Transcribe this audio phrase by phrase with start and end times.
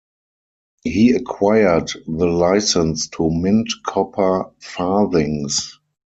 [0.83, 5.77] He acquired the licence to mint copper farthings.